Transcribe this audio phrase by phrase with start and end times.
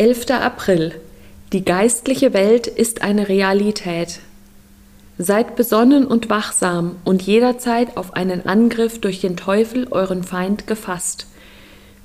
[0.00, 0.30] 11.
[0.30, 0.94] April.
[1.52, 4.20] Die geistliche Welt ist eine Realität.
[5.18, 11.26] Seid besonnen und wachsam und jederzeit auf einen Angriff durch den Teufel, euren Feind, gefasst.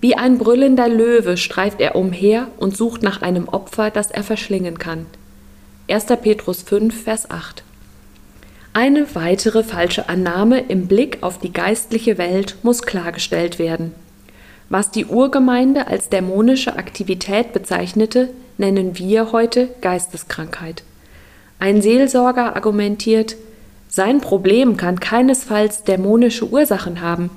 [0.02, 4.80] Wie ein brüllender Löwe streift er umher und sucht nach einem Opfer, das er verschlingen
[4.80, 5.06] kann.
[5.88, 6.08] 1.
[6.20, 7.64] Petrus 5, Vers 8.
[8.74, 13.94] Eine weitere falsche Annahme im Blick auf die geistliche Welt muss klargestellt werden.
[14.74, 20.82] Was die Urgemeinde als dämonische Aktivität bezeichnete, nennen wir heute Geisteskrankheit.
[21.60, 23.36] Ein Seelsorger argumentiert,
[23.88, 27.30] sein Problem kann keinesfalls dämonische Ursachen haben,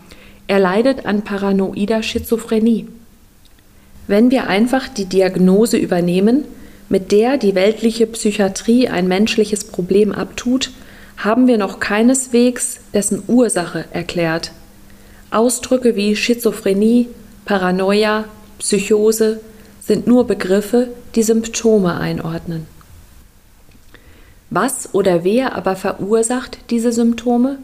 [0.47, 2.89] er leidet an paranoider Schizophrenie.
[4.07, 6.47] Wenn wir einfach die Diagnose übernehmen,
[6.89, 10.71] mit der die weltliche Psychiatrie ein menschliches Problem abtut,
[11.19, 14.53] haben wir noch keineswegs dessen Ursache erklärt.
[15.31, 17.09] Ausdrücke wie Schizophrenie,
[17.47, 18.25] Paranoia,
[18.59, 19.41] Psychose
[19.81, 22.67] sind nur Begriffe, die Symptome einordnen.
[24.51, 27.59] Was oder wer aber verursacht diese Symptome?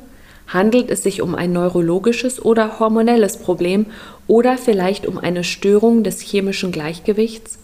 [0.47, 3.87] Handelt es sich um ein neurologisches oder hormonelles Problem
[4.29, 7.59] oder vielleicht um eine Störung des chemischen Gleichgewichts?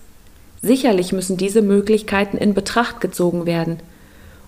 [0.61, 3.79] Sicherlich müssen diese Möglichkeiten in Betracht gezogen werden.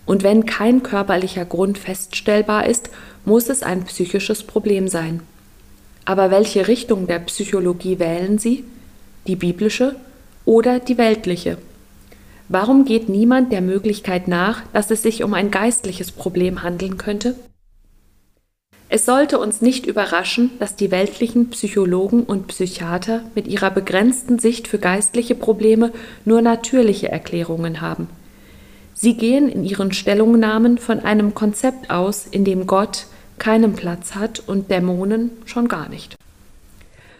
[0.07, 2.91] Und wenn kein körperlicher Grund feststellbar ist,
[3.25, 5.23] muss es ein psychisches Problem sein.
[6.05, 8.65] Aber welche Richtung der Psychologie wählen Sie?
[9.27, 9.97] Die biblische
[10.45, 11.59] oder die weltliche?
[12.49, 17.37] Warum geht niemand der Möglichkeit nach, dass es sich um ein geistliches Problem handeln könnte?
[18.93, 24.67] Es sollte uns nicht überraschen, dass die weltlichen Psychologen und Psychiater mit ihrer begrenzten Sicht
[24.67, 25.93] für geistliche Probleme
[26.25, 28.09] nur natürliche Erklärungen haben.
[28.95, 33.07] Sie gehen in ihren Stellungnahmen von einem Konzept aus, in dem Gott
[33.41, 36.15] keinen Platz hat und Dämonen schon gar nicht.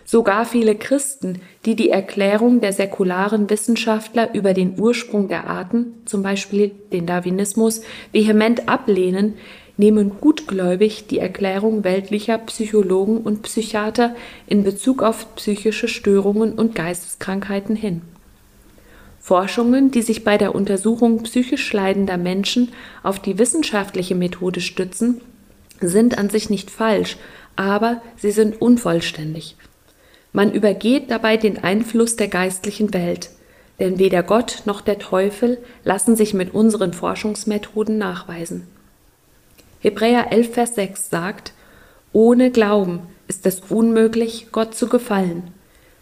[0.05, 6.23] Sogar viele Christen, die die Erklärung der säkularen Wissenschaftler über den Ursprung der Arten, zum
[6.23, 7.83] Beispiel den Darwinismus,
[8.13, 9.35] vehement ablehnen,
[9.77, 14.15] nehmen gutgläubig die Erklärung weltlicher Psychologen und Psychiater
[14.47, 18.03] in Bezug auf psychische Störungen und Geisteskrankheiten hin.
[19.21, 22.73] Forschungen, die sich bei der Untersuchung psychisch leidender Menschen
[23.03, 25.21] auf die wissenschaftliche Methode stützen,
[25.81, 27.17] sind an sich nicht falsch,
[27.57, 29.57] aber sie sind unvollständig.
[30.33, 33.31] Man übergeht dabei den Einfluss der geistlichen Welt,
[33.81, 38.67] denn weder Gott noch der Teufel lassen sich mit unseren Forschungsmethoden nachweisen.
[39.81, 41.53] Hebräer 11, Vers 6 sagt,
[42.13, 45.45] ohne Glauben ist es unmöglich, Gott zu gefallen.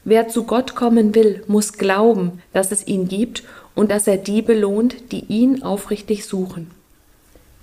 [0.04, 4.42] Wer zu Gott kommen will, muss glauben, dass es ihn gibt und dass er die
[4.42, 6.70] belohnt, die ihn aufrichtig suchen.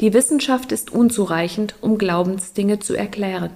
[0.01, 3.51] Die Wissenschaft ist unzureichend, um Glaubensdinge zu erklären.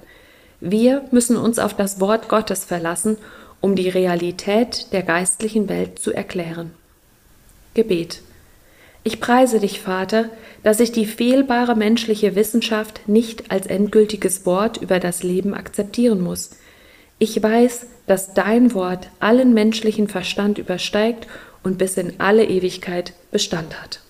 [0.61, 3.17] Wir müssen uns auf das Wort Gottes verlassen,
[3.61, 6.71] um die Realität der geistlichen Welt zu erklären.
[7.73, 8.21] Gebet.
[9.03, 10.29] Ich preise dich, Vater,
[10.63, 16.51] dass ich die fehlbare menschliche Wissenschaft nicht als endgültiges Wort über das Leben akzeptieren muss.
[17.17, 21.27] Ich weiß, dass dein Wort allen menschlichen Verstand übersteigt
[21.63, 24.01] und bis in alle Ewigkeit Bestand hat.